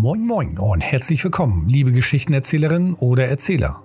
[0.00, 3.82] Moin Moin und herzlich willkommen, liebe Geschichtenerzählerinnen oder Erzähler.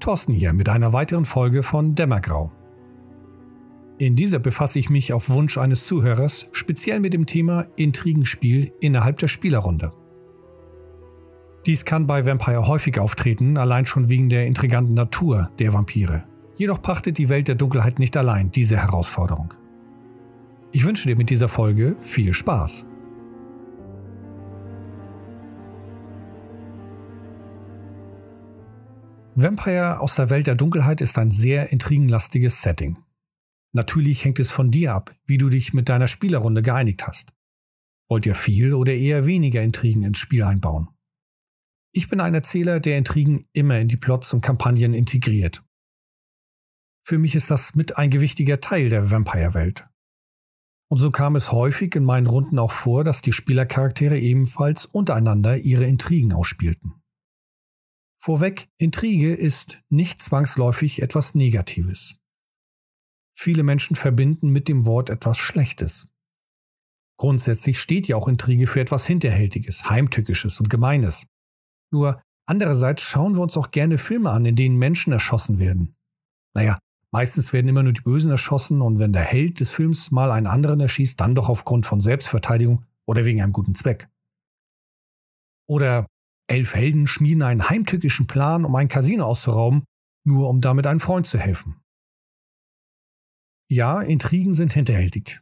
[0.00, 2.50] Thorsten hier mit einer weiteren Folge von Dämmergrau.
[3.98, 9.18] In dieser befasse ich mich auf Wunsch eines Zuhörers speziell mit dem Thema Intrigenspiel innerhalb
[9.18, 9.92] der Spielerrunde.
[11.66, 16.24] Dies kann bei Vampire häufig auftreten, allein schon wegen der intriganten Natur der Vampire.
[16.54, 19.52] Jedoch pachtet die Welt der Dunkelheit nicht allein diese Herausforderung.
[20.72, 22.86] Ich wünsche dir mit dieser Folge viel Spaß.
[29.38, 32.96] Vampire aus der Welt der Dunkelheit ist ein sehr intrigenlastiges Setting.
[33.74, 37.34] Natürlich hängt es von dir ab, wie du dich mit deiner Spielerrunde geeinigt hast.
[38.08, 40.88] Wollt ihr viel oder eher weniger Intrigen ins Spiel einbauen?
[41.92, 45.62] Ich bin ein Erzähler, der Intrigen immer in die Plots und Kampagnen integriert.
[47.04, 49.84] Für mich ist das mit ein gewichtiger Teil der Vampire-Welt.
[50.88, 55.58] Und so kam es häufig in meinen Runden auch vor, dass die Spielercharaktere ebenfalls untereinander
[55.58, 57.02] ihre Intrigen ausspielten.
[58.26, 62.16] Vorweg, Intrige ist nicht zwangsläufig etwas Negatives.
[63.38, 66.08] Viele Menschen verbinden mit dem Wort etwas Schlechtes.
[67.20, 71.28] Grundsätzlich steht ja auch Intrige für etwas Hinterhältiges, Heimtückisches und Gemeines.
[71.92, 75.94] Nur andererseits schauen wir uns auch gerne Filme an, in denen Menschen erschossen werden.
[76.52, 76.80] Naja,
[77.12, 80.48] meistens werden immer nur die Bösen erschossen und wenn der Held des Films mal einen
[80.48, 84.08] anderen erschießt, dann doch aufgrund von Selbstverteidigung oder wegen einem guten Zweck.
[85.68, 86.08] Oder
[86.48, 89.84] elf Helden schmieden einen heimtückischen Plan, um ein Casino auszurauben,
[90.24, 91.76] nur um damit einem Freund zu helfen.
[93.70, 95.40] Ja, Intrigen sind hinterhältig.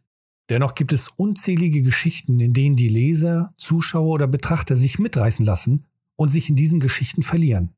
[0.50, 5.86] Dennoch gibt es unzählige Geschichten, in denen die Leser, Zuschauer oder Betrachter sich mitreißen lassen
[6.16, 7.74] und sich in diesen Geschichten verlieren.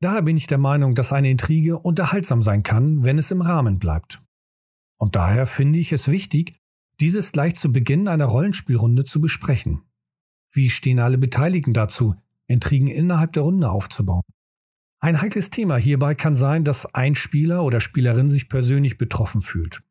[0.00, 3.78] Daher bin ich der Meinung, dass eine Intrige unterhaltsam sein kann, wenn es im Rahmen
[3.78, 4.22] bleibt.
[4.98, 6.54] Und daher finde ich es wichtig,
[7.00, 9.82] dieses gleich zu Beginn einer Rollenspielrunde zu besprechen.
[10.54, 12.14] Wie stehen alle Beteiligten dazu,
[12.46, 14.22] Intrigen innerhalb der Runde aufzubauen?
[15.00, 19.82] Ein heikles Thema hierbei kann sein, dass ein Spieler oder Spielerin sich persönlich betroffen fühlt.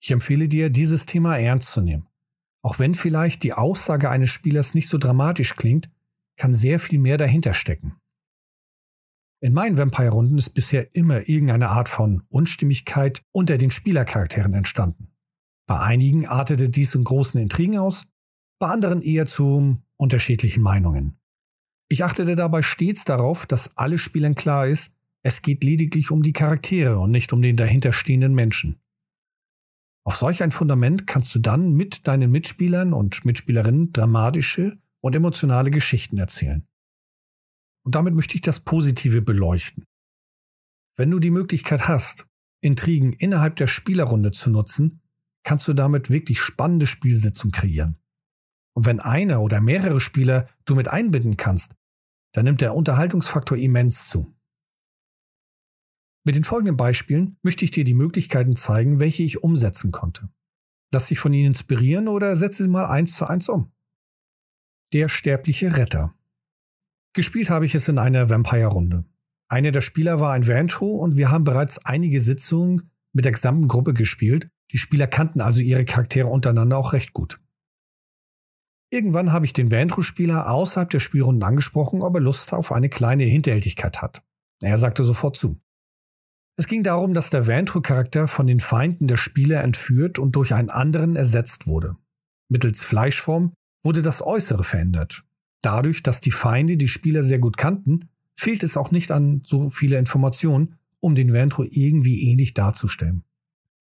[0.00, 2.08] Ich empfehle dir, dieses Thema ernst zu nehmen.
[2.62, 5.90] Auch wenn vielleicht die Aussage eines Spielers nicht so dramatisch klingt,
[6.36, 7.96] kann sehr viel mehr dahinter stecken.
[9.40, 15.12] In meinen Vampire-Runden ist bisher immer irgendeine Art von Unstimmigkeit unter den Spielercharakteren entstanden.
[15.66, 18.04] Bei einigen artete dies in großen Intrigen aus,
[18.62, 21.18] bei anderen eher zu unterschiedlichen Meinungen.
[21.88, 24.92] Ich achtete dabei stets darauf, dass alle Spielern klar ist,
[25.24, 28.80] es geht lediglich um die Charaktere und nicht um den dahinterstehenden Menschen.
[30.04, 35.72] Auf solch ein Fundament kannst du dann mit deinen Mitspielern und Mitspielerinnen dramatische und emotionale
[35.72, 36.64] Geschichten erzählen.
[37.84, 39.82] Und damit möchte ich das Positive beleuchten.
[40.96, 42.28] Wenn du die Möglichkeit hast,
[42.60, 45.00] Intrigen innerhalb der Spielerrunde zu nutzen,
[45.42, 47.96] kannst du damit wirklich spannende Spielsitzungen kreieren.
[48.74, 51.74] Und wenn einer oder mehrere Spieler du mit einbinden kannst,
[52.32, 54.34] dann nimmt der Unterhaltungsfaktor immens zu.
[56.24, 60.28] Mit den folgenden Beispielen möchte ich dir die Möglichkeiten zeigen, welche ich umsetzen konnte.
[60.92, 63.72] Lass dich von ihnen inspirieren oder setze sie mal eins zu eins um.
[64.92, 66.14] Der sterbliche Retter.
[67.14, 69.04] Gespielt habe ich es in einer Vampire-Runde.
[69.48, 73.68] Einer der Spieler war ein Vantro und wir haben bereits einige Sitzungen mit der gesamten
[73.68, 74.48] Gruppe gespielt.
[74.70, 77.41] Die Spieler kannten also ihre Charaktere untereinander auch recht gut.
[78.92, 83.24] Irgendwann habe ich den Vantro-Spieler außerhalb der Spielrunden angesprochen, ob er Lust auf eine kleine
[83.24, 84.22] Hinterhältigkeit hat.
[84.60, 85.58] Er sagte sofort zu.
[86.58, 90.68] Es ging darum, dass der Vantro-Charakter von den Feinden der Spieler entführt und durch einen
[90.68, 91.96] anderen ersetzt wurde.
[92.50, 95.24] Mittels Fleischform wurde das Äußere verändert.
[95.62, 99.70] Dadurch, dass die Feinde die Spieler sehr gut kannten, fehlt es auch nicht an so
[99.70, 103.24] viele Informationen, um den Vantro irgendwie ähnlich darzustellen.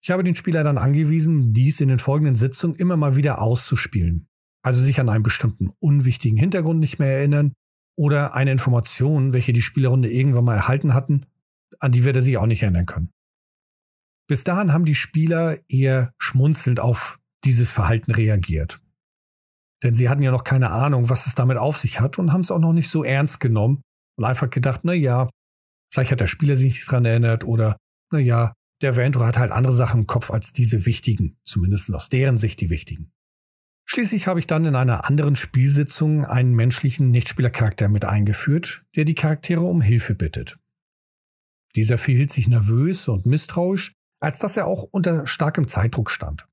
[0.02, 4.30] Ich habe den Spieler dann angewiesen, dies in den folgenden Sitzungen immer mal wieder auszuspielen
[4.62, 7.54] also sich an einen bestimmten unwichtigen Hintergrund nicht mehr erinnern
[7.98, 11.26] oder eine Information, welche die Spielerrunde irgendwann mal erhalten hatten,
[11.80, 13.12] an die wird er sich auch nicht erinnern können.
[14.28, 18.82] Bis dahin haben die Spieler eher schmunzelnd auf dieses Verhalten reagiert.
[19.84, 22.42] Denn sie hatten ja noch keine Ahnung, was es damit auf sich hat und haben
[22.42, 23.82] es auch noch nicht so ernst genommen
[24.16, 25.30] und einfach gedacht, na ja,
[25.92, 27.78] vielleicht hat der Spieler sich nicht dran erinnert oder
[28.12, 32.10] na ja, der Ventro hat halt andere Sachen im Kopf als diese wichtigen, zumindest aus
[32.10, 33.12] deren Sicht die wichtigen.
[33.94, 39.16] Schließlich habe ich dann in einer anderen Spielsitzung einen menschlichen Nichtspielercharakter mit eingeführt, der die
[39.16, 40.58] Charaktere um Hilfe bittet.
[41.76, 43.92] Dieser verhielt sich nervös und misstrauisch,
[44.22, 46.48] als dass er auch unter starkem Zeitdruck stand.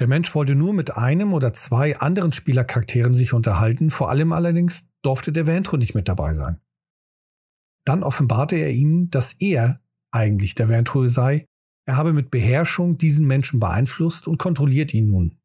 [0.00, 4.88] Der Mensch wollte nur mit einem oder zwei anderen Spielercharakteren sich unterhalten, vor allem allerdings
[5.02, 6.60] durfte der Ventro nicht mit dabei sein.
[7.84, 9.80] Dann offenbarte er ihnen, dass er
[10.10, 11.46] eigentlich der Ventro sei,
[11.84, 15.38] er habe mit Beherrschung diesen Menschen beeinflusst und kontrolliert ihn nun.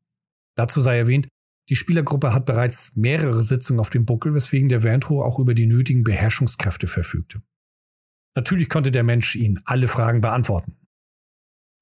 [0.56, 1.28] Dazu sei erwähnt,
[1.70, 5.68] Die Spielergruppe hat bereits mehrere Sitzungen auf dem Buckel, weswegen der Ventro auch über die
[5.68, 7.42] nötigen Beherrschungskräfte verfügte.
[8.36, 10.76] Natürlich konnte der Mensch ihnen alle Fragen beantworten.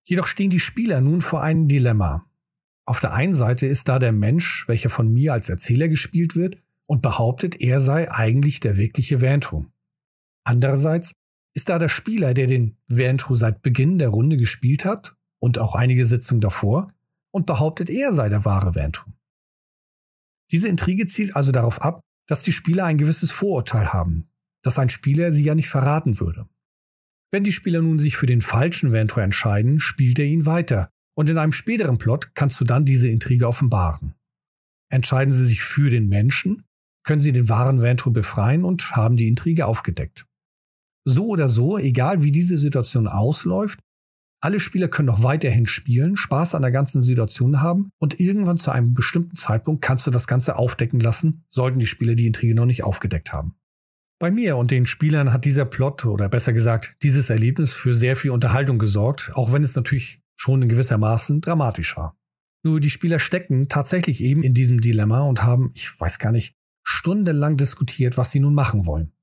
[0.07, 2.29] Jedoch stehen die Spieler nun vor einem Dilemma.
[2.85, 6.61] Auf der einen Seite ist da der Mensch, welcher von mir als Erzähler gespielt wird
[6.87, 9.65] und behauptet, er sei eigentlich der wirkliche Ventru.
[10.43, 11.13] Andererseits
[11.55, 15.75] ist da der Spieler, der den Ventru seit Beginn der Runde gespielt hat und auch
[15.75, 16.91] einige Sitzungen davor
[17.31, 19.11] und behauptet, er sei der wahre Ventru.
[20.51, 24.29] Diese Intrige zielt also darauf ab, dass die Spieler ein gewisses Vorurteil haben,
[24.63, 26.47] dass ein Spieler sie ja nicht verraten würde.
[27.31, 31.29] Wenn die Spieler nun sich für den falschen Ventru entscheiden, spielt er ihn weiter und
[31.29, 34.15] in einem späteren Plot kannst du dann diese Intrige offenbaren.
[34.91, 36.63] Entscheiden sie sich für den Menschen,
[37.03, 40.25] können sie den wahren Ventru befreien und haben die Intrige aufgedeckt.
[41.05, 43.79] So oder so, egal wie diese Situation ausläuft,
[44.41, 48.71] alle Spieler können noch weiterhin spielen, Spaß an der ganzen Situation haben und irgendwann zu
[48.71, 52.65] einem bestimmten Zeitpunkt kannst du das Ganze aufdecken lassen, sollten die Spieler die Intrige noch
[52.65, 53.55] nicht aufgedeckt haben.
[54.19, 58.15] Bei mir und den Spielern hat dieser Plot oder besser gesagt dieses Erlebnis für sehr
[58.15, 62.17] viel Unterhaltung gesorgt, auch wenn es natürlich schon in gewissermaßen dramatisch war.
[62.63, 66.55] Nur die Spieler stecken tatsächlich eben in diesem Dilemma und haben, ich weiß gar nicht,
[66.83, 69.13] stundenlang diskutiert, was sie nun machen wollen.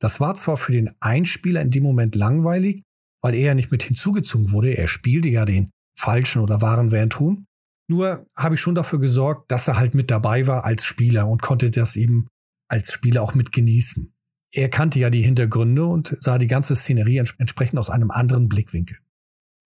[0.00, 2.82] Das war zwar für den Einspieler in dem Moment langweilig,
[3.24, 7.46] weil er ja nicht mit hinzugezogen wurde, er spielte ja den falschen oder wahren Vantun,
[7.88, 11.40] nur habe ich schon dafür gesorgt, dass er halt mit dabei war als Spieler und
[11.40, 12.28] konnte das eben
[12.68, 14.12] als Spieler auch mit genießen.
[14.52, 18.98] Er kannte ja die Hintergründe und sah die ganze Szenerie entsprechend aus einem anderen Blickwinkel.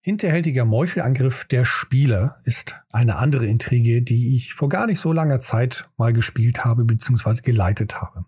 [0.02, 5.40] Hinterhältiger Meuchelangriff der Spieler ist eine andere Intrige, die ich vor gar nicht so langer
[5.40, 7.42] Zeit mal gespielt habe bzw.
[7.42, 8.26] geleitet habe.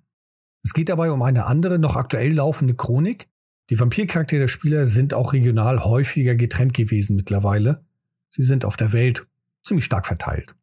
[0.64, 3.28] Es geht dabei um eine andere, noch aktuell laufende Chronik.
[3.72, 7.82] Die Vampircharaktere der Spieler sind auch regional häufiger getrennt gewesen mittlerweile.
[8.28, 9.26] Sie sind auf der Welt
[9.64, 10.54] ziemlich stark verteilt.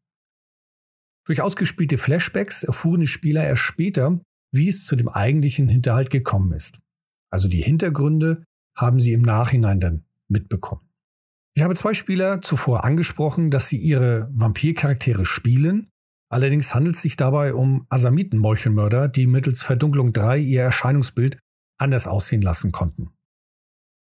[1.26, 4.22] Durch ausgespielte Flashbacks erfuhren die Spieler erst später,
[4.52, 6.78] wie es zu dem eigentlichen Hinterhalt gekommen ist.
[7.32, 8.44] Also die Hintergründe
[8.78, 10.88] haben sie im Nachhinein dann mitbekommen.
[11.56, 15.90] Ich habe zwei Spieler zuvor angesprochen, dass sie ihre Vampircharaktere spielen.
[16.32, 21.40] Allerdings handelt es sich dabei um Asamiten-Meuchelmörder, die mittels Verdunklung 3 ihr Erscheinungsbild
[21.80, 23.12] anders aussehen lassen konnten.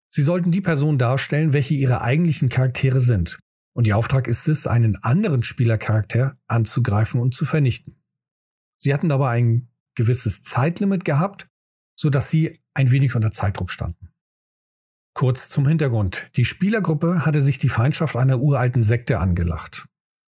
[0.10, 3.40] Sie sollten die Person darstellen, welche ihre eigentlichen Charaktere sind.
[3.74, 8.02] Und ihr Auftrag ist es, einen anderen Spielercharakter anzugreifen und zu vernichten.
[8.78, 11.48] Sie hatten dabei ein gewisses Zeitlimit gehabt,
[11.96, 14.10] so dass sie ein wenig unter Zeitdruck standen.
[15.14, 16.32] Kurz zum Hintergrund.
[16.36, 19.86] Die Spielergruppe hatte sich die Feindschaft einer uralten Sekte angelacht.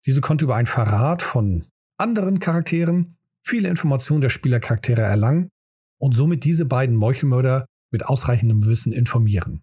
[0.07, 1.67] Diese konnte über einen Verrat von
[1.99, 5.51] anderen Charakteren viele Informationen der Spielercharaktere erlangen
[5.99, 9.63] und somit diese beiden Meuchelmörder mit ausreichendem Wissen informieren.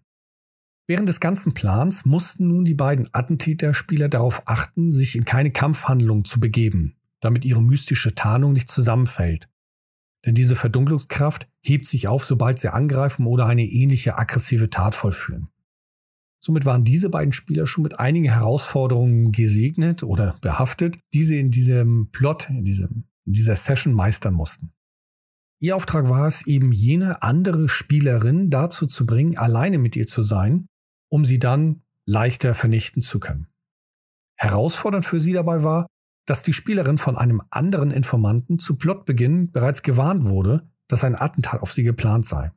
[0.86, 6.24] Während des ganzen Plans mussten nun die beiden Attentäter-Spieler darauf achten, sich in keine Kampfhandlung
[6.24, 9.48] zu begeben, damit ihre mystische Tarnung nicht zusammenfällt
[10.26, 15.48] denn diese Verdunklungskraft hebt sich auf, sobald sie angreifen oder eine ähnliche aggressive Tat vollführen.
[16.40, 21.50] Somit waren diese beiden Spieler schon mit einigen Herausforderungen gesegnet oder behaftet, die sie in
[21.50, 24.72] diesem Plot, in, diesem, in dieser Session meistern mussten.
[25.58, 30.22] Ihr Auftrag war es, eben jene andere Spielerin dazu zu bringen, alleine mit ihr zu
[30.22, 30.66] sein,
[31.08, 33.48] um sie dann leichter vernichten zu können.
[34.36, 35.86] Herausfordernd für sie dabei war,
[36.26, 41.62] dass die Spielerin von einem anderen Informanten zu Plotbeginn bereits gewarnt wurde, dass ein Attentat
[41.62, 42.52] auf sie geplant sei.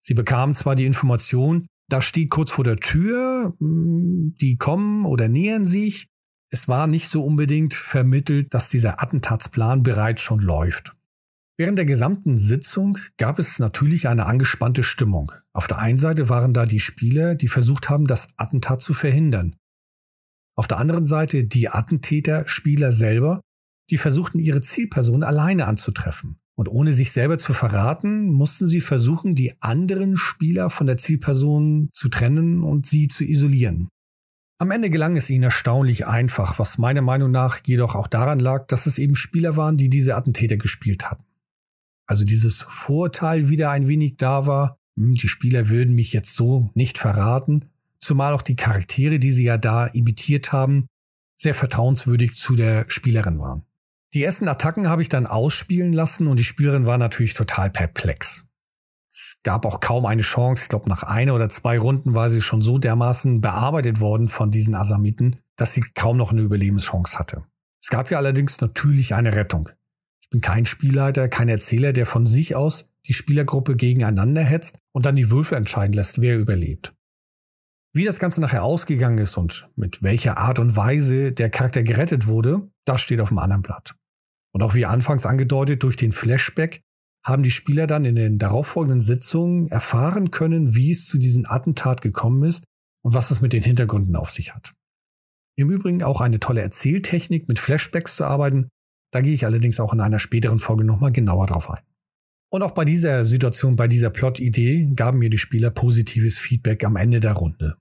[0.00, 5.28] Sie bekam zwar die Information, da steht kurz vor der Tür, hm, die kommen oder
[5.28, 6.08] nähern sich.
[6.50, 10.97] Es war nicht so unbedingt vermittelt, dass dieser Attentatsplan bereits schon läuft.
[11.60, 15.32] Während der gesamten Sitzung gab es natürlich eine angespannte Stimmung.
[15.52, 19.56] Auf der einen Seite waren da die Spieler, die versucht haben, das Attentat zu verhindern.
[20.56, 23.40] Auf der anderen Seite die Attentäter, Spieler selber,
[23.90, 26.38] die versuchten ihre Zielperson alleine anzutreffen.
[26.56, 31.90] Und ohne sich selber zu verraten, mussten sie versuchen, die anderen Spieler von der Zielperson
[31.92, 33.88] zu trennen und sie zu isolieren.
[34.60, 38.66] Am Ende gelang es ihnen erstaunlich einfach, was meiner Meinung nach jedoch auch daran lag,
[38.68, 41.27] dass es eben Spieler waren, die diese Attentäter gespielt hatten.
[42.08, 46.70] Also dieses Vorurteil wieder ein wenig da war, hm, die Spieler würden mich jetzt so
[46.74, 47.66] nicht verraten,
[48.00, 50.88] zumal auch die Charaktere, die sie ja da imitiert haben,
[51.36, 53.64] sehr vertrauenswürdig zu der Spielerin waren.
[54.14, 58.44] Die ersten Attacken habe ich dann ausspielen lassen und die Spielerin war natürlich total perplex.
[59.10, 60.62] Es gab auch kaum eine Chance.
[60.64, 64.50] Ich glaube, nach einer oder zwei Runden war sie schon so dermaßen bearbeitet worden von
[64.50, 67.44] diesen Asamiten, dass sie kaum noch eine Überlebenschance hatte.
[67.82, 69.68] Es gab ja allerdings natürlich eine Rettung.
[70.28, 75.06] Ich bin kein Spielleiter, kein Erzähler, der von sich aus die Spielergruppe gegeneinander hetzt und
[75.06, 76.94] dann die Würfe entscheiden lässt, wer überlebt.
[77.94, 82.26] Wie das Ganze nachher ausgegangen ist und mit welcher Art und Weise der Charakter gerettet
[82.26, 83.96] wurde, das steht auf dem anderen Blatt.
[84.52, 86.82] Und auch wie anfangs angedeutet, durch den Flashback
[87.24, 92.02] haben die Spieler dann in den darauffolgenden Sitzungen erfahren können, wie es zu diesem Attentat
[92.02, 92.64] gekommen ist
[93.02, 94.74] und was es mit den Hintergründen auf sich hat.
[95.56, 98.68] Im Übrigen auch eine tolle Erzähltechnik, mit Flashbacks zu arbeiten.
[99.10, 101.82] Da gehe ich allerdings auch in einer späteren Folge nochmal genauer drauf ein.
[102.50, 106.96] Und auch bei dieser Situation, bei dieser Plot-Idee gaben mir die Spieler positives Feedback am
[106.96, 107.76] Ende der Runde.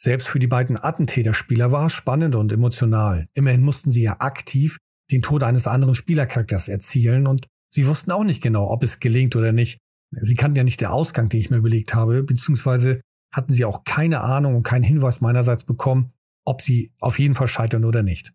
[0.00, 3.28] Selbst für die beiden Attentäterspieler war es spannend und emotional.
[3.34, 4.78] Immerhin mussten sie ja aktiv
[5.10, 9.36] den Tod eines anderen Spielercharakters erzielen und sie wussten auch nicht genau, ob es gelingt
[9.36, 9.78] oder nicht.
[10.12, 13.00] Sie kannten ja nicht den Ausgang, den ich mir überlegt habe, beziehungsweise
[13.32, 16.12] hatten sie auch keine Ahnung und keinen Hinweis meinerseits bekommen,
[16.44, 18.32] ob sie auf jeden Fall scheitern oder nicht.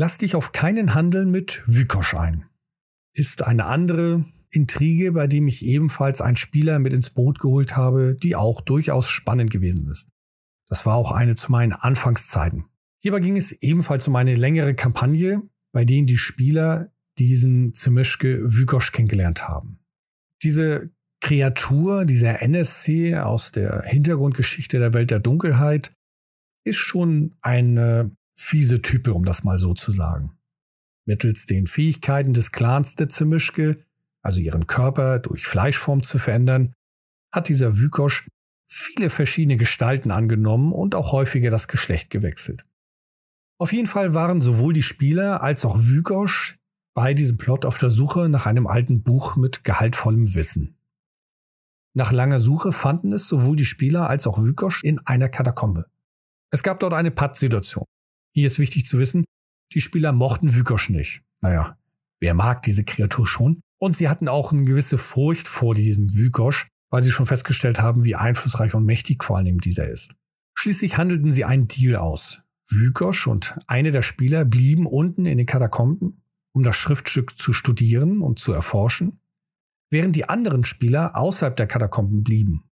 [0.00, 2.46] Lass dich auf keinen Handel mit Wykosch ein.
[3.12, 8.14] Ist eine andere Intrige, bei dem ich ebenfalls einen Spieler mit ins Boot geholt habe,
[8.14, 10.08] die auch durchaus spannend gewesen ist.
[10.68, 12.64] Das war auch eine zu meinen Anfangszeiten.
[13.02, 18.92] Hierbei ging es ebenfalls um eine längere Kampagne, bei denen die Spieler diesen Zemischke Wykosch
[18.92, 19.80] kennengelernt haben.
[20.42, 20.90] Diese
[21.20, 25.92] Kreatur, dieser NSC aus der Hintergrundgeschichte der Welt der Dunkelheit,
[26.64, 30.38] ist schon eine fiese Type, um das mal so zu sagen.
[31.06, 33.84] Mittels den Fähigkeiten des Clans der Zemischke,
[34.22, 36.72] also ihren Körper durch Fleischform zu verändern,
[37.32, 38.28] hat dieser Wykosch
[38.68, 42.64] viele verschiedene Gestalten angenommen und auch häufiger das Geschlecht gewechselt.
[43.58, 46.56] Auf jeden Fall waren sowohl die Spieler als auch Wygosch
[46.94, 50.76] bei diesem Plot auf der Suche nach einem alten Buch mit gehaltvollem Wissen.
[51.92, 55.86] Nach langer Suche fanden es sowohl die Spieler als auch Wygosch in einer Katakombe.
[56.52, 57.84] Es gab dort eine Pattsituation.
[58.32, 59.24] Hier ist wichtig zu wissen,
[59.72, 61.22] die Spieler mochten Wygosch nicht.
[61.40, 61.78] Naja,
[62.20, 63.60] wer mag diese Kreatur schon?
[63.78, 68.04] Und sie hatten auch eine gewisse Furcht vor diesem Wygosch, weil sie schon festgestellt haben,
[68.04, 70.14] wie einflussreich und mächtig vor allem dieser ist.
[70.54, 72.42] Schließlich handelten sie einen Deal aus.
[72.68, 76.22] Wykosch und eine der Spieler blieben unten in den Katakomben,
[76.52, 79.20] um das Schriftstück zu studieren und zu erforschen,
[79.90, 82.64] während die anderen Spieler außerhalb der Katakomben blieben.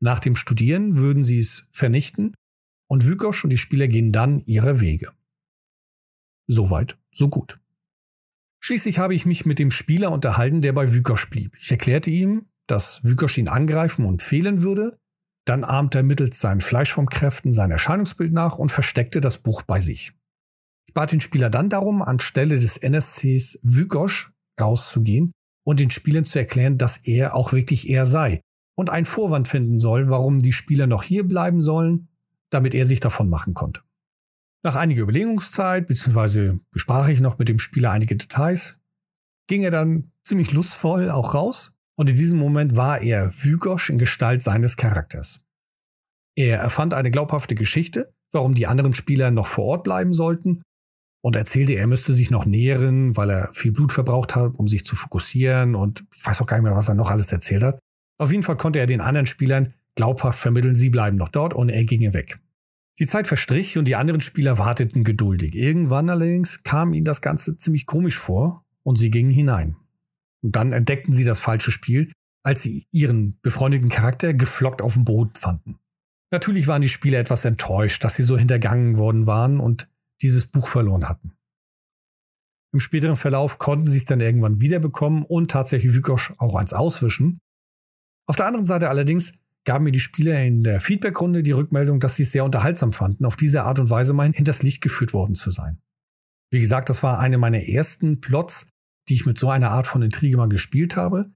[0.00, 2.34] Nach dem Studieren würden sie es vernichten
[2.92, 5.12] und Wykosch und die Spieler gehen dann ihre Wege.
[6.46, 7.58] Soweit, so gut.
[8.60, 11.56] Schließlich habe ich mich mit dem Spieler unterhalten, der bei Wykosch blieb.
[11.58, 14.98] Ich erklärte ihm, dass Wykosch ihn angreifen und fehlen würde,
[15.46, 20.12] dann ahmte er mittels seinen Fleischformkräften sein Erscheinungsbild nach und versteckte das Buch bei sich.
[20.86, 25.32] Ich bat den Spieler dann darum, anstelle des NSCs Vygosh rauszugehen
[25.64, 28.42] und den Spielern zu erklären, dass er auch wirklich er sei
[28.76, 32.10] und einen Vorwand finden soll, warum die Spieler noch hier bleiben sollen,
[32.52, 33.82] damit er sich davon machen konnte.
[34.64, 38.78] Nach einiger Überlegungszeit, beziehungsweise besprach ich noch mit dem Spieler einige Details,
[39.48, 43.98] ging er dann ziemlich lustvoll auch raus und in diesem Moment war er Vygosch in
[43.98, 45.40] Gestalt seines Charakters.
[46.36, 50.62] Er erfand eine glaubhafte Geschichte, warum die anderen Spieler noch vor Ort bleiben sollten
[51.22, 54.84] und erzählte, er müsste sich noch nähren, weil er viel Blut verbraucht hat, um sich
[54.84, 57.78] zu fokussieren und ich weiß auch gar nicht mehr, was er noch alles erzählt hat.
[58.18, 61.68] Auf jeden Fall konnte er den anderen Spielern glaubhaft vermitteln, sie bleiben noch dort und
[61.68, 62.40] er ginge weg.
[62.98, 65.54] Die Zeit verstrich und die anderen Spieler warteten geduldig.
[65.54, 69.76] Irgendwann allerdings kam ihnen das Ganze ziemlich komisch vor und sie gingen hinein.
[70.42, 72.12] Und dann entdeckten sie das falsche Spiel,
[72.44, 75.78] als sie ihren befreundeten Charakter geflockt auf dem Boden fanden.
[76.32, 79.88] Natürlich waren die Spieler etwas enttäuscht, dass sie so hintergangen worden waren und
[80.22, 81.32] dieses Buch verloren hatten.
[82.72, 87.38] Im späteren Verlauf konnten sie es dann irgendwann wiederbekommen und tatsächlich Wykosch auch eins auswischen.
[88.26, 92.16] Auf der anderen Seite allerdings gaben mir die Spieler in der Feedbackrunde die Rückmeldung, dass
[92.16, 95.34] sie es sehr unterhaltsam fanden, auf diese Art und Weise mal hinters Licht geführt worden
[95.34, 95.80] zu sein.
[96.50, 98.66] Wie gesagt, das war eine meiner ersten Plots,
[99.08, 101.32] die ich mit so einer Art von Intrige mal gespielt habe.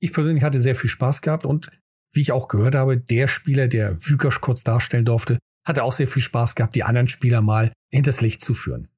[0.00, 1.70] Ich persönlich hatte sehr viel Spaß gehabt und
[2.12, 6.08] wie ich auch gehört habe, der Spieler, der Wykosch kurz darstellen durfte, hatte auch sehr
[6.08, 8.88] viel Spaß gehabt, die anderen Spieler mal hinters Licht zu führen.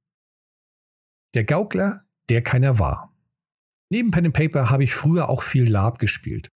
[1.34, 3.14] Der Gaukler, der keiner war.
[3.90, 6.48] Neben Pen and Paper habe ich früher auch viel Lab gespielt.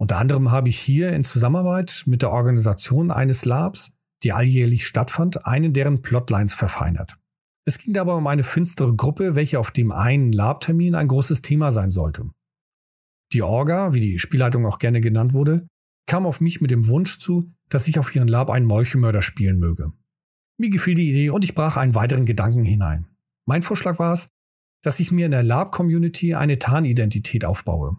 [0.00, 5.46] Unter anderem habe ich hier in Zusammenarbeit mit der Organisation eines Labs, die alljährlich stattfand,
[5.46, 7.16] einen deren Plotlines verfeinert.
[7.66, 11.72] Es ging dabei um eine finstere Gruppe, welche auf dem einen Lab-Termin ein großes Thema
[11.72, 12.30] sein sollte.
[13.32, 15.66] Die Orga, wie die Spielleitung auch gerne genannt wurde,
[16.06, 19.58] kam auf mich mit dem Wunsch zu, dass ich auf ihren Lab einen Meuchelmörder spielen
[19.58, 19.92] möge.
[20.58, 23.06] Mir gefiel die Idee und ich brach einen weiteren Gedanken hinein.
[23.46, 24.28] Mein Vorschlag war es,
[24.82, 27.96] dass ich mir in der Lab-Community eine Tarnidentität aufbaue.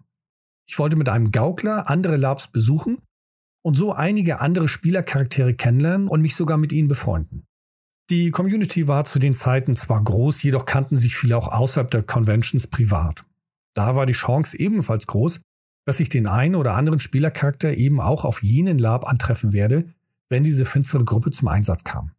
[0.67, 3.01] Ich wollte mit einem Gaukler andere Labs besuchen
[3.63, 7.45] und so einige andere Spielercharaktere kennenlernen und mich sogar mit ihnen befreunden.
[8.11, 12.03] Die Community war zu den Zeiten zwar groß, jedoch kannten sich viele auch außerhalb der
[12.03, 13.25] Conventions privat.
[13.73, 15.39] Da war die Chance ebenfalls groß,
[15.85, 19.91] dass ich den einen oder anderen Spielercharakter eben auch auf jenen Lab antreffen werde,
[20.29, 22.11] wenn diese finstere Gruppe zum Einsatz kam.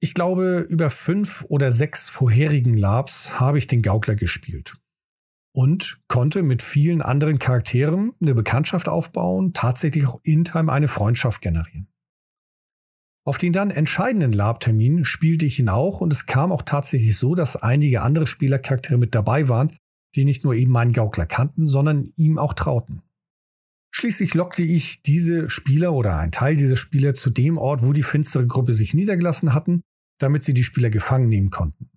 [0.00, 4.78] Ich glaube, über fünf oder sechs vorherigen Labs habe ich den Gaukler gespielt
[5.54, 11.40] und konnte mit vielen anderen Charakteren eine Bekanntschaft aufbauen, tatsächlich auch in Time eine Freundschaft
[11.40, 11.86] generieren.
[13.26, 17.34] Auf den dann entscheidenden Lab-Termin spielte ich ihn auch und es kam auch tatsächlich so,
[17.34, 19.76] dass einige andere Spielercharaktere mit dabei waren,
[20.16, 23.02] die nicht nur eben meinen Gaukler kannten, sondern ihm auch trauten.
[23.92, 28.02] Schließlich lockte ich diese Spieler oder einen Teil dieser Spieler zu dem Ort, wo die
[28.02, 29.82] finstere Gruppe sich niedergelassen hatten,
[30.18, 31.90] damit sie die Spieler gefangen nehmen konnten.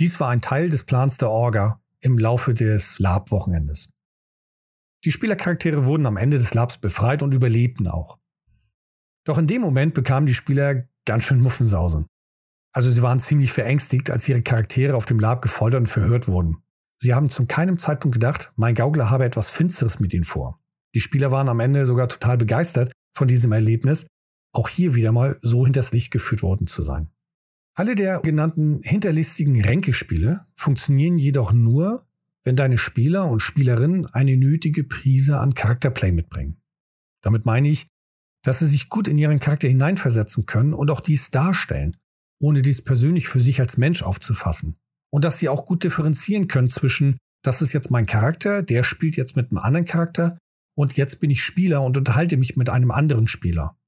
[0.00, 3.90] Dies war ein Teil des Plans der Orga im Laufe des Lab-Wochenendes.
[5.04, 8.18] Die Spielercharaktere wurden am Ende des Labs befreit und überlebten auch.
[9.24, 12.06] Doch in dem Moment bekamen die Spieler ganz schön Muffensausen.
[12.72, 16.62] Also sie waren ziemlich verängstigt, als ihre Charaktere auf dem Lab gefoltert und verhört wurden.
[16.98, 20.60] Sie haben zu keinem Zeitpunkt gedacht, mein Gaukler habe etwas Finsteres mit ihnen vor.
[20.94, 24.06] Die Spieler waren am Ende sogar total begeistert von diesem Erlebnis,
[24.52, 27.10] auch hier wieder mal so hinters Licht geführt worden zu sein.
[27.80, 32.06] Alle der genannten hinterlistigen Ränkespiele funktionieren jedoch nur,
[32.44, 36.60] wenn deine Spieler und Spielerinnen eine nötige Prise an Charakterplay mitbringen.
[37.22, 37.86] Damit meine ich,
[38.44, 41.96] dass sie sich gut in ihren Charakter hineinversetzen können und auch dies darstellen,
[42.38, 44.76] ohne dies persönlich für sich als Mensch aufzufassen.
[45.10, 49.16] Und dass sie auch gut differenzieren können zwischen, das ist jetzt mein Charakter, der spielt
[49.16, 50.36] jetzt mit einem anderen Charakter
[50.76, 53.78] und jetzt bin ich Spieler und unterhalte mich mit einem anderen Spieler.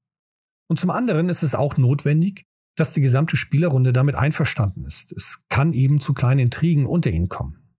[0.67, 5.11] Und zum anderen ist es auch notwendig, dass die gesamte Spielerrunde damit einverstanden ist.
[5.11, 7.75] Es kann eben zu kleinen Intrigen unter ihnen kommen.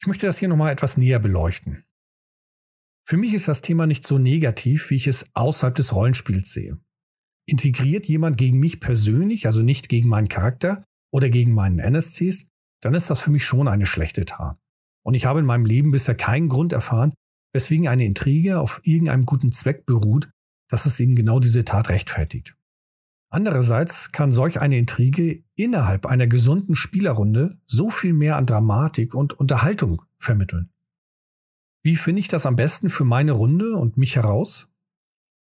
[0.00, 1.84] Ich möchte das hier nochmal etwas näher beleuchten.
[3.06, 6.78] Für mich ist das Thema nicht so negativ, wie ich es außerhalb des Rollenspiels sehe.
[7.46, 12.46] Integriert jemand gegen mich persönlich, also nicht gegen meinen Charakter oder gegen meinen NSCs,
[12.80, 14.58] dann ist das für mich schon eine schlechte Tat.
[15.02, 17.12] Und ich habe in meinem Leben bisher keinen Grund erfahren,
[17.52, 20.30] weswegen eine Intrige auf irgendeinem guten Zweck beruht,
[20.68, 22.56] dass es eben genau diese Tat rechtfertigt.
[23.32, 29.34] Andererseits kann solch eine Intrige innerhalb einer gesunden Spielerrunde so viel mehr an Dramatik und
[29.34, 30.70] Unterhaltung vermitteln.
[31.82, 34.68] Wie finde ich das am besten für meine Runde und mich heraus?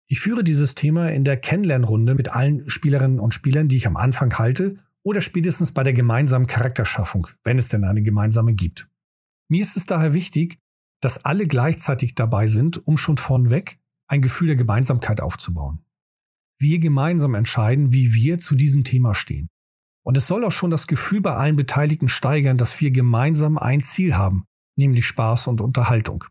[0.06, 3.96] Ich führe dieses Thema in der Kennenlernrunde mit allen Spielerinnen und Spielern, die ich am
[3.96, 8.88] Anfang halte, oder spätestens bei der gemeinsamen Charakterschaffung, wenn es denn eine gemeinsame gibt.
[9.48, 10.58] Mir ist es daher wichtig,
[11.00, 15.84] dass alle gleichzeitig dabei sind, um schon vornweg ein Gefühl der Gemeinsamkeit aufzubauen.
[16.58, 19.48] Wir gemeinsam entscheiden, wie wir zu diesem Thema stehen.
[20.04, 23.82] Und es soll auch schon das Gefühl bei allen Beteiligten steigern, dass wir gemeinsam ein
[23.82, 24.44] Ziel haben,
[24.76, 26.24] nämlich Spaß und Unterhaltung.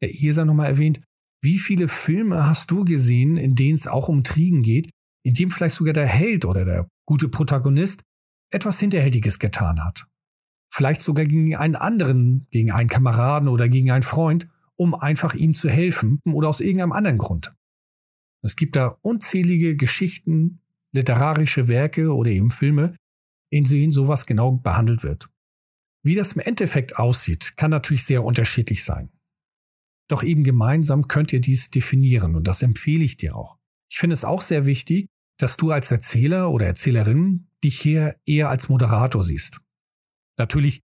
[0.00, 1.00] Ja, hier sei nochmal erwähnt,
[1.42, 4.90] wie viele Filme hast du gesehen, in denen es auch um Trigen geht,
[5.24, 8.02] in dem vielleicht sogar der Held oder der gute Protagonist
[8.50, 10.06] etwas Hinterhältiges getan hat?
[10.76, 15.54] vielleicht sogar gegen einen anderen, gegen einen Kameraden oder gegen einen Freund, um einfach ihm
[15.54, 17.54] zu helfen oder aus irgendeinem anderen Grund.
[18.46, 20.60] Es gibt da unzählige Geschichten,
[20.92, 22.96] literarische Werke oder eben Filme,
[23.50, 25.28] in denen sowas genau behandelt wird.
[26.04, 29.10] Wie das im Endeffekt aussieht, kann natürlich sehr unterschiedlich sein.
[30.08, 33.58] Doch eben gemeinsam könnt ihr dies definieren und das empfehle ich dir auch.
[33.90, 38.48] Ich finde es auch sehr wichtig, dass du als Erzähler oder Erzählerin dich hier eher
[38.48, 39.60] als Moderator siehst.
[40.38, 40.82] Natürlich,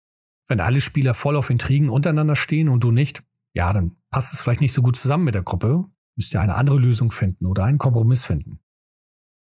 [0.47, 4.41] wenn alle Spieler voll auf Intrigen untereinander stehen und du nicht, ja, dann passt es
[4.41, 5.85] vielleicht nicht so gut zusammen mit der Gruppe,
[6.21, 8.59] müsst ihr eine andere Lösung finden oder einen Kompromiss finden.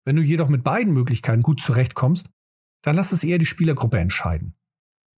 [0.06, 2.30] Wenn du jedoch mit beiden Möglichkeiten gut zurechtkommst,
[2.80, 4.56] dann lass es eher die Spielergruppe entscheiden.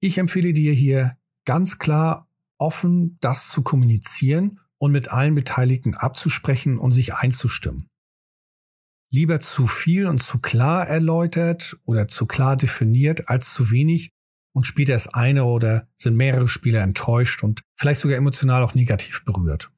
[0.01, 2.29] Ich empfehle dir hier ganz klar
[2.59, 7.87] offen das zu kommunizieren und mit allen Beteiligten abzusprechen und sich einzustimmen.
[9.13, 14.11] Lieber zu viel und zu klar erläutert oder zu klar definiert als zu wenig
[14.53, 19.25] und später ist eine oder sind mehrere Spieler enttäuscht und vielleicht sogar emotional auch negativ
[19.25, 19.71] berührt.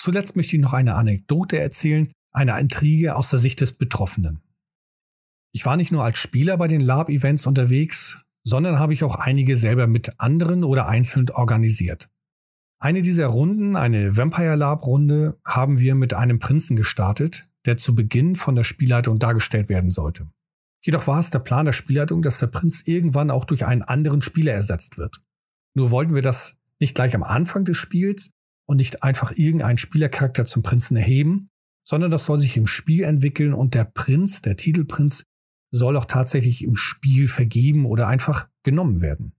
[0.00, 4.42] Zuletzt möchte ich noch eine Anekdote erzählen, eine Intrige aus der Sicht des Betroffenen.
[5.52, 9.58] Ich war nicht nur als Spieler bei den Lab-Events unterwegs, sondern habe ich auch einige
[9.58, 12.08] selber mit anderen oder einzeln organisiert.
[12.78, 17.94] Eine dieser Runden, eine Vampire Lab Runde, haben wir mit einem Prinzen gestartet, der zu
[17.94, 20.30] Beginn von der Spielleitung dargestellt werden sollte.
[20.82, 24.22] Jedoch war es der Plan der Spielleitung, dass der Prinz irgendwann auch durch einen anderen
[24.22, 25.20] Spieler ersetzt wird.
[25.74, 28.30] Nur wollten wir das nicht gleich am Anfang des Spiels
[28.70, 31.50] und nicht einfach irgendeinen Spielercharakter zum Prinzen erheben,
[31.84, 35.24] sondern das soll sich im Spiel entwickeln und der Prinz, der Titelprinz,
[35.72, 39.32] soll auch tatsächlich im Spiel vergeben oder einfach genommen werden.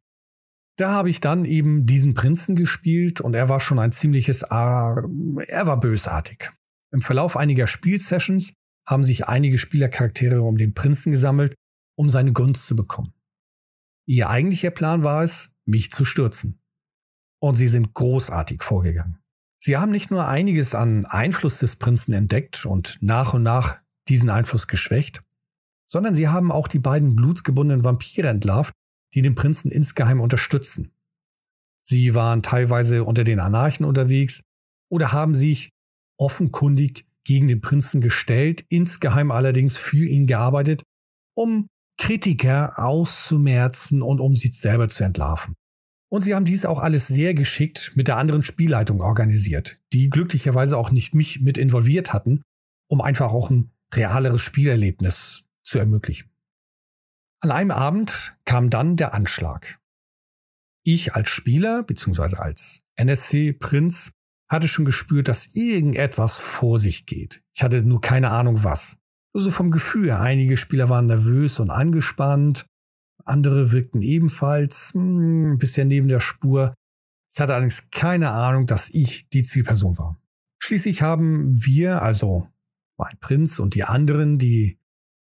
[0.77, 4.97] Da habe ich dann eben diesen Prinzen gespielt und er war schon ein ziemliches, er
[4.99, 6.51] war bösartig.
[6.91, 8.51] Im Verlauf einiger Spielsessions
[8.85, 11.55] haben sich einige Spielercharaktere um den Prinzen gesammelt,
[11.95, 13.13] um seine Gunst zu bekommen.
[14.05, 16.59] Ihr eigentlicher Plan war es, mich zu stürzen.
[17.39, 19.20] Und sie sind großartig vorgegangen.
[19.63, 24.31] Sie haben nicht nur einiges an Einfluss des Prinzen entdeckt und nach und nach diesen
[24.31, 25.21] Einfluss geschwächt,
[25.87, 28.73] sondern sie haben auch die beiden blutsgebundenen Vampire entlarvt,
[29.13, 30.91] die den Prinzen insgeheim unterstützen.
[31.83, 34.41] Sie waren teilweise unter den Anarchen unterwegs
[34.89, 35.69] oder haben sich
[36.17, 40.81] offenkundig gegen den Prinzen gestellt, insgeheim allerdings für ihn gearbeitet,
[41.35, 41.67] um
[41.99, 45.55] Kritiker auszumerzen und um sie selber zu entlarven.
[46.11, 50.77] Und sie haben dies auch alles sehr geschickt mit der anderen Spielleitung organisiert, die glücklicherweise
[50.77, 52.41] auch nicht mich mit involviert hatten,
[52.89, 56.29] um einfach auch ein realeres Spielerlebnis zu ermöglichen.
[57.39, 59.79] An einem Abend kam dann der Anschlag.
[60.83, 62.35] Ich als Spieler bzw.
[62.35, 64.11] als NSC-Prinz
[64.49, 67.41] hatte schon gespürt, dass irgendetwas vor sich geht.
[67.55, 68.97] Ich hatte nur keine Ahnung was.
[69.33, 70.11] Nur so vom Gefühl.
[70.11, 72.65] Einige Spieler waren nervös und angespannt.
[73.25, 76.73] Andere wirkten ebenfalls hm, ein bisschen neben der Spur.
[77.33, 80.19] Ich hatte allerdings keine Ahnung, dass ich die Zielperson war.
[80.59, 82.47] Schließlich haben wir, also
[82.97, 84.77] mein Prinz und die anderen, die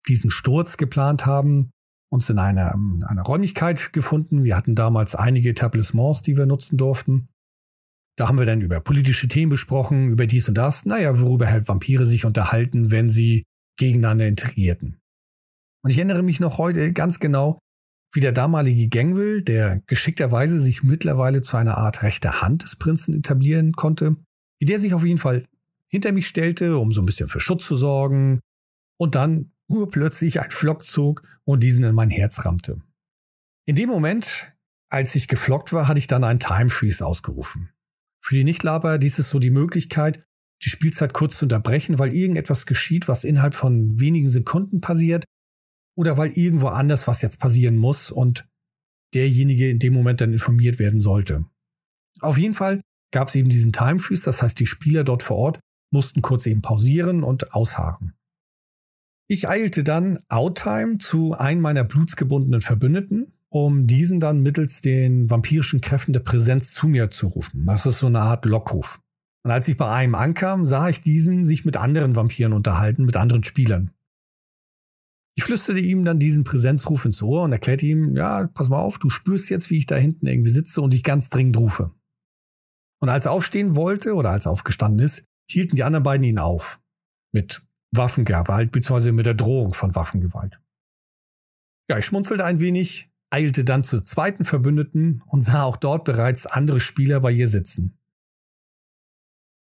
[0.09, 1.71] diesen Sturz geplant haben,
[2.11, 2.75] uns in einer,
[3.07, 4.45] einer Räumlichkeit gefunden.
[4.45, 7.29] Wir hatten damals einige Etablissements, die wir nutzen durften.
[8.17, 10.85] Da haben wir dann über politische Themen besprochen, über dies und das.
[10.87, 13.45] Naja, worüber halt Vampire sich unterhalten, wenn sie
[13.77, 15.01] gegeneinander intrigierten.
[15.83, 17.59] Und ich erinnere mich noch heute ganz genau,
[18.15, 23.13] wie der damalige Gangwill, der geschickterweise sich mittlerweile zu einer Art rechter Hand des Prinzen
[23.13, 24.17] etablieren konnte,
[24.61, 25.47] wie der sich auf jeden Fall
[25.91, 28.41] hinter mich stellte, um so ein bisschen für Schutz zu sorgen,
[28.97, 32.81] und dann urplötzlich ein Flock zog und diesen in mein Herz rammte.
[33.67, 34.55] In dem Moment,
[34.89, 37.71] als ich geflockt war, hatte ich dann einen Time Freeze ausgerufen.
[38.25, 40.25] Für die Nichtlaber dies ist so die Möglichkeit,
[40.63, 45.25] die Spielzeit kurz zu unterbrechen, weil irgendetwas geschieht, was innerhalb von wenigen Sekunden passiert
[45.97, 48.47] oder weil irgendwo anders was jetzt passieren muss und
[49.15, 51.45] derjenige in dem Moment dann informiert werden sollte.
[52.21, 52.81] Auf jeden Fall
[53.13, 55.61] gab es eben diesen Time Freeze, das heißt, die Spieler dort vor Ort
[55.93, 58.15] mussten kurz eben pausieren und ausharren.
[59.29, 65.81] Ich eilte dann Outtime zu einem meiner blutsgebundenen Verbündeten, um diesen dann mittels den vampirischen
[65.81, 67.65] Kräften der Präsenz zu mir zu rufen.
[67.67, 69.01] Das ist so eine Art Lockruf.
[69.45, 73.17] Und als ich bei einem ankam, sah ich diesen sich mit anderen Vampiren unterhalten, mit
[73.17, 73.94] anderen Spielern.
[75.37, 78.99] Ich flüsterte ihm dann diesen Präsenzruf ins Ohr und erklärte ihm, ja, pass mal auf,
[78.99, 81.93] du spürst jetzt, wie ich da hinten irgendwie sitze und dich ganz dringend rufe.
[83.01, 86.39] Und als er aufstehen wollte oder als er aufgestanden ist, hielten die anderen beiden ihn
[86.39, 86.81] auf.
[87.33, 90.61] Mit Waffengewalt, beziehungsweise mit der Drohung von Waffengewalt.
[91.91, 96.47] Ja, ich schmunzelte ein wenig, eilte dann zur zweiten Verbündeten und sah auch dort bereits
[96.47, 97.99] andere Spieler bei ihr sitzen.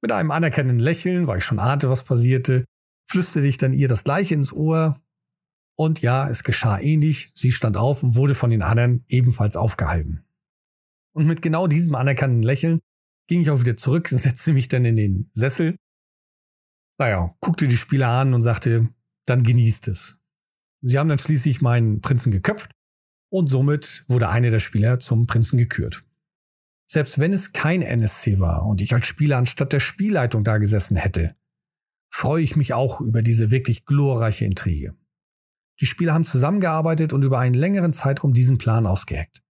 [0.00, 2.64] Mit einem anerkennenden Lächeln, weil ich schon ahnte, was passierte,
[3.10, 5.00] flüsterte ich dann ihr das gleiche ins Ohr
[5.76, 7.30] und ja, es geschah ähnlich.
[7.34, 10.24] Sie stand auf und wurde von den anderen ebenfalls aufgehalten.
[11.12, 12.80] Und mit genau diesem anerkannten Lächeln
[13.28, 15.76] ging ich auch wieder zurück setzte mich dann in den Sessel.
[16.98, 18.88] Naja, guckte die Spieler an und sagte,
[19.26, 20.18] dann genießt es.
[20.82, 22.70] Sie haben dann schließlich meinen Prinzen geköpft
[23.32, 26.04] und somit wurde einer der Spieler zum Prinzen gekürt.
[26.86, 30.96] Selbst wenn es kein NSC war und ich als Spieler anstatt der Spielleitung da gesessen
[30.96, 31.34] hätte,
[32.12, 34.94] freue ich mich auch über diese wirklich glorreiche Intrige.
[35.80, 39.42] Die Spieler haben zusammengearbeitet und über einen längeren Zeitraum diesen Plan ausgeheckt.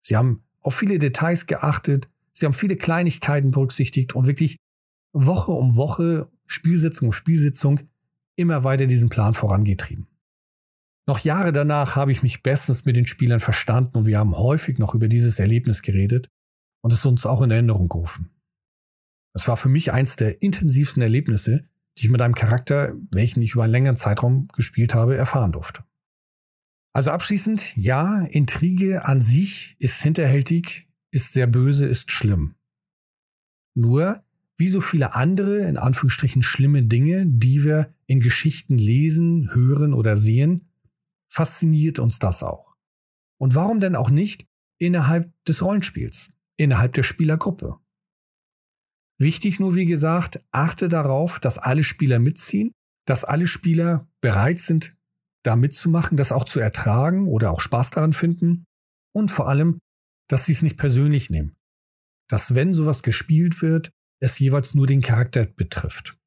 [0.00, 4.56] Sie haben auf viele Details geachtet, sie haben viele Kleinigkeiten berücksichtigt und wirklich
[5.12, 7.80] Woche um Woche, Spielsitzung um Spielsitzung
[8.36, 10.06] immer weiter diesen Plan vorangetrieben.
[11.06, 14.78] Noch Jahre danach habe ich mich bestens mit den Spielern verstanden und wir haben häufig
[14.78, 16.28] noch über dieses Erlebnis geredet
[16.82, 18.30] und es uns auch in Erinnerung gerufen.
[19.34, 23.54] Es war für mich eins der intensivsten Erlebnisse, die ich mit einem Charakter, welchen ich
[23.54, 25.84] über einen längeren Zeitraum gespielt habe, erfahren durfte.
[26.94, 32.54] Also abschließend, ja, Intrige an sich ist hinterhältig, ist sehr böse, ist schlimm.
[33.74, 34.22] Nur,
[34.58, 40.18] wie so viele andere, in Anführungsstrichen schlimme Dinge, die wir in Geschichten lesen, hören oder
[40.18, 40.68] sehen,
[41.28, 42.76] fasziniert uns das auch.
[43.38, 44.46] Und warum denn auch nicht
[44.78, 47.78] innerhalb des Rollenspiels, innerhalb der Spielergruppe?
[49.22, 52.72] Wichtig nur, wie gesagt, achte darauf, dass alle Spieler mitziehen,
[53.06, 54.96] dass alle Spieler bereit sind,
[55.44, 58.64] da mitzumachen, das auch zu ertragen oder auch Spaß daran finden
[59.14, 59.78] und vor allem,
[60.28, 61.54] dass sie es nicht persönlich nehmen.
[62.28, 66.18] Dass wenn sowas gespielt wird, es jeweils nur den Charakter betrifft.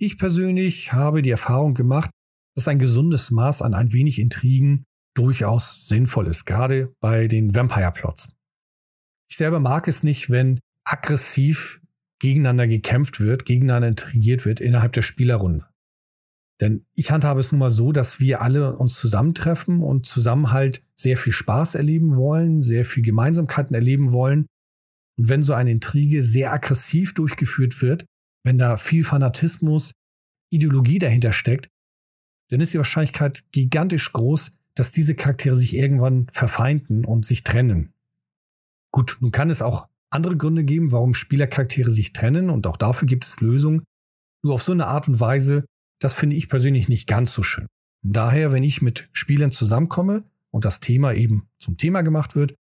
[0.00, 2.10] Ich persönlich habe die Erfahrung gemacht,
[2.56, 4.84] dass ein gesundes Maß an ein wenig Intrigen
[5.14, 8.30] durchaus sinnvoll ist, gerade bei den Vampire-Plots.
[9.28, 11.82] Ich selber mag es nicht, wenn aggressiv
[12.20, 15.66] gegeneinander gekämpft wird, gegeneinander intrigiert wird innerhalb der Spielerrunde.
[16.60, 20.82] Denn ich handhabe es nun mal so, dass wir alle uns zusammentreffen und zusammen halt
[20.94, 24.46] sehr viel Spaß erleben wollen, sehr viel Gemeinsamkeiten erleben wollen
[25.16, 28.04] Und wenn so eine Intrige sehr aggressiv durchgeführt wird,
[28.44, 29.92] wenn da viel Fanatismus,
[30.50, 31.68] Ideologie dahinter steckt,
[32.50, 37.94] dann ist die Wahrscheinlichkeit gigantisch groß, dass diese Charaktere sich irgendwann verfeinden und sich trennen.
[38.92, 43.06] Gut, nun kann es auch andere Gründe geben, warum Spielercharaktere sich trennen und auch dafür
[43.06, 43.82] gibt es Lösungen.
[44.42, 45.64] Nur auf so eine Art und Weise,
[46.00, 47.66] das finde ich persönlich nicht ganz so schön.
[48.02, 52.54] daher, wenn ich mit Spielern zusammenkomme und das Thema eben zum Thema gemacht wird,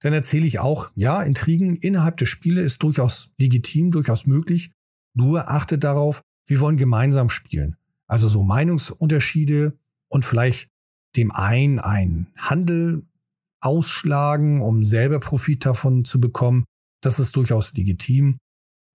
[0.00, 4.70] dann erzähle ich auch, ja, Intrigen innerhalb der Spiele ist durchaus legitim, durchaus möglich.
[5.14, 7.76] Nur achtet darauf, wir wollen gemeinsam spielen.
[8.06, 9.76] Also so Meinungsunterschiede
[10.08, 10.68] und vielleicht
[11.16, 13.06] dem einen einen Handel
[13.60, 16.64] ausschlagen, um selber Profit davon zu bekommen.
[17.02, 18.38] Das ist durchaus legitim.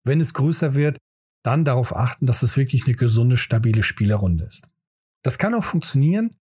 [0.06, 0.98] Wenn es größer wird,
[1.44, 4.68] dann darauf achten, dass es wirklich eine gesunde, stabile Spielerrunde ist.
[5.24, 6.36] Das kann auch funktionieren.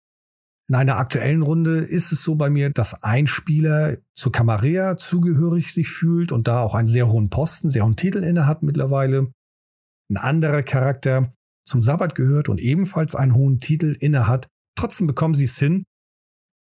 [0.68, 5.72] In einer aktuellen Runde ist es so bei mir, dass ein Spieler zur Camarilla zugehörig
[5.72, 9.32] sich fühlt und da auch einen sehr hohen Posten, sehr hohen Titel inne hat mittlerweile.
[10.10, 11.34] Ein anderer Charakter
[11.66, 14.48] zum Sabbat gehört und ebenfalls einen hohen Titel inne hat.
[14.76, 15.84] Trotzdem bekommen sie es hin,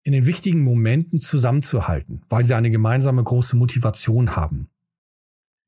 [0.06, 4.70] in den wichtigen Momenten zusammenzuhalten, weil sie eine gemeinsame große Motivation haben.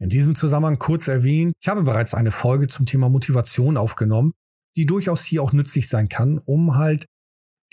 [0.02, 4.32] In diesem Zusammenhang kurz erwähnt, ich habe bereits eine Folge zum Thema Motivation aufgenommen,
[4.78, 7.06] die durchaus hier auch nützlich sein kann, um halt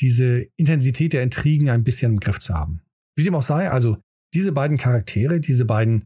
[0.00, 2.82] diese Intensität der Intrigen ein bisschen im Griff zu haben.
[3.16, 3.96] Wie dem auch sei, also
[4.34, 6.04] diese beiden Charaktere, diese beiden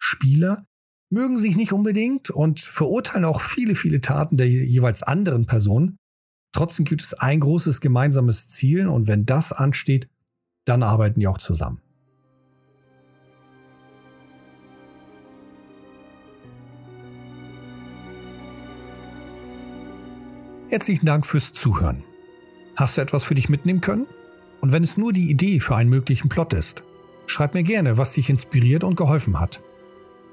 [0.00, 0.64] Spieler
[1.10, 5.96] mögen sich nicht unbedingt und verurteilen auch viele, viele Taten der jeweils anderen Person.
[6.54, 10.08] Trotzdem gibt es ein großes gemeinsames Ziel und wenn das ansteht,
[10.66, 11.80] dann arbeiten die auch zusammen.
[20.70, 22.04] Herzlichen Dank fürs Zuhören.
[22.76, 24.06] Hast du etwas für dich mitnehmen können?
[24.60, 26.84] Und wenn es nur die Idee für einen möglichen Plot ist,
[27.26, 29.62] schreib mir gerne, was dich inspiriert und geholfen hat.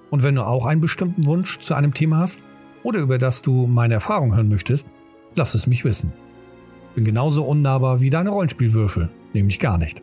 [0.09, 2.41] Und wenn du auch einen bestimmten Wunsch zu einem Thema hast
[2.83, 4.87] oder über das du meine Erfahrung hören möchtest,
[5.35, 6.11] lass es mich wissen.
[6.95, 10.01] Bin genauso unnahbar wie deine Rollenspielwürfel, nämlich gar nicht.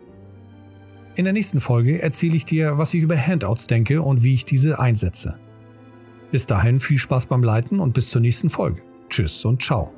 [1.15, 4.47] In der nächsten Folge erzähle ich dir, was ich über Handouts denke und wie ich
[4.47, 5.39] diese einsetze.
[6.31, 8.81] Bis dahin viel Spaß beim Leiten und bis zur nächsten Folge.
[9.11, 9.93] Tschüss und ciao.